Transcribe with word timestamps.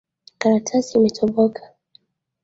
Karatasi 0.39 0.91
imetoboka. 0.97 1.61